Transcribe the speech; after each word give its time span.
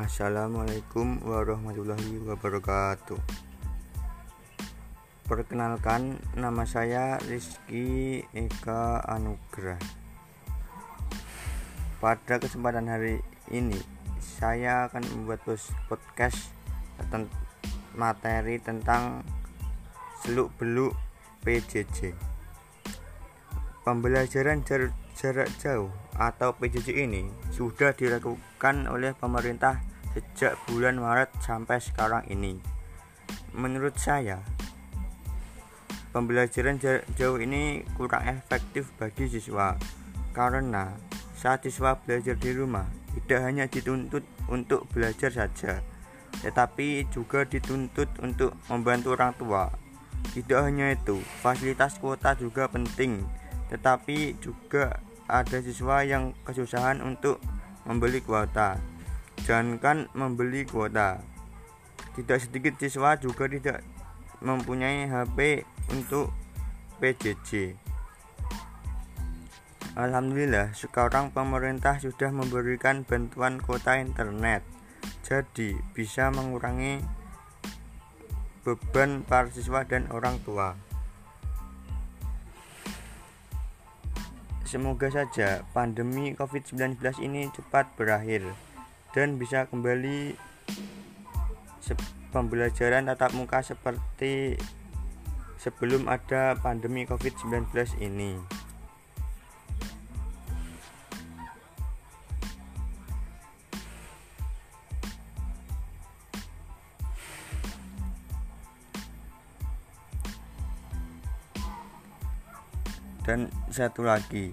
Assalamualaikum 0.00 1.20
warahmatullahi 1.28 2.24
wabarakatuh. 2.24 3.20
Perkenalkan, 5.28 6.16
nama 6.32 6.64
saya 6.64 7.20
Rizky 7.28 8.24
Eka 8.32 9.04
Anugrah. 9.04 9.76
Pada 12.00 12.40
kesempatan 12.40 12.88
hari 12.88 13.20
ini, 13.52 13.76
saya 14.16 14.88
akan 14.88 15.04
membuat 15.04 15.44
podcast 15.92 16.48
materi 17.92 18.56
tentang 18.56 19.20
seluk-beluk 20.24 20.96
PJJ. 21.44 22.16
Pembelajaran 23.84 24.64
jarak 24.64 25.52
jauh 25.60 25.92
atau 26.16 26.56
PJJ 26.56 27.04
ini 27.04 27.28
sudah 27.52 27.92
dilakukan 27.92 28.88
oleh 28.88 29.12
pemerintah 29.12 29.90
sejak 30.14 30.58
bulan 30.66 30.98
Maret 30.98 31.30
sampai 31.42 31.78
sekarang 31.78 32.26
ini. 32.26 32.58
Menurut 33.54 33.94
saya, 33.98 34.42
pembelajaran 36.10 36.78
jauh 37.14 37.38
ini 37.38 37.86
kurang 37.94 38.26
efektif 38.26 38.90
bagi 38.98 39.30
siswa 39.30 39.78
karena 40.34 40.94
saat 41.38 41.62
siswa 41.66 41.98
belajar 41.98 42.34
di 42.38 42.50
rumah 42.54 42.86
tidak 43.14 43.40
hanya 43.42 43.64
dituntut 43.66 44.22
untuk 44.46 44.86
belajar 44.90 45.30
saja, 45.30 45.82
tetapi 46.42 47.06
juga 47.10 47.42
dituntut 47.46 48.10
untuk 48.22 48.54
membantu 48.70 49.14
orang 49.18 49.34
tua. 49.34 49.64
Tidak 50.30 50.60
hanya 50.62 50.94
itu, 50.94 51.18
fasilitas 51.40 51.96
kuota 51.98 52.36
juga 52.36 52.68
penting, 52.70 53.24
tetapi 53.72 54.36
juga 54.38 55.00
ada 55.26 55.58
siswa 55.62 56.02
yang 56.06 56.36
kesusahan 56.44 57.02
untuk 57.02 57.40
membeli 57.86 58.20
kuota 58.20 58.78
jangankan 59.50 60.06
membeli 60.14 60.62
kuota. 60.62 61.18
Tidak 62.14 62.38
sedikit 62.38 62.78
siswa 62.78 63.18
juga 63.18 63.50
tidak 63.50 63.82
mempunyai 64.38 65.10
HP 65.10 65.66
untuk 65.90 66.30
PJJ 67.02 67.74
Alhamdulillah 69.98 70.70
sekarang 70.70 71.34
pemerintah 71.34 71.98
sudah 71.98 72.30
memberikan 72.30 73.02
bantuan 73.02 73.58
kuota 73.58 73.98
internet 73.98 74.62
jadi 75.26 75.74
bisa 75.98 76.30
mengurangi 76.30 77.02
beban 78.62 79.26
para 79.26 79.50
siswa 79.50 79.82
dan 79.82 80.06
orang 80.14 80.38
tua. 80.46 80.78
Semoga 84.62 85.10
saja 85.10 85.66
pandemi 85.74 86.38
COVID-19 86.38 87.02
ini 87.26 87.50
cepat 87.50 87.90
berakhir 87.98 88.69
dan 89.10 89.38
bisa 89.38 89.66
kembali 89.66 90.34
pembelajaran 92.30 93.10
tatap 93.10 93.34
muka 93.34 93.58
seperti 93.58 94.54
sebelum 95.58 96.06
ada 96.06 96.54
pandemi 96.62 97.02
COVID-19 97.04 97.74
ini. 98.00 98.38
Dan 113.20 113.46
satu 113.70 114.02
lagi, 114.02 114.50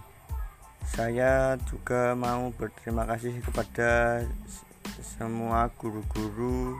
saya 0.97 1.53
juga 1.69 2.17
mau 2.17 2.49
berterima 2.57 3.05
kasih 3.05 3.37
kepada 3.45 4.25
semua 4.97 5.69
guru-guru 5.77 6.73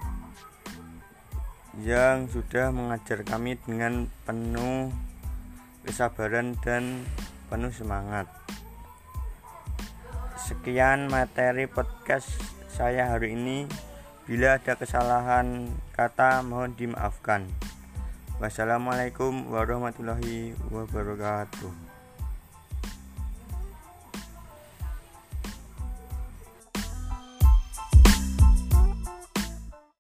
yang 1.86 2.26
sudah 2.26 2.74
mengajar 2.74 3.22
kami 3.22 3.62
dengan 3.62 4.10
penuh 4.26 4.90
kesabaran 5.86 6.58
dan 6.66 7.06
penuh 7.54 7.70
semangat. 7.70 8.26
Sekian 10.34 11.14
materi 11.14 11.70
podcast 11.70 12.42
saya 12.74 13.14
hari 13.14 13.38
ini. 13.38 13.70
Bila 14.26 14.58
ada 14.58 14.74
kesalahan 14.74 15.70
kata, 15.94 16.42
mohon 16.42 16.74
dimaafkan. 16.74 17.46
Wassalamualaikum 18.42 19.54
warahmatullahi 19.54 20.58
wabarakatuh. 20.74 21.97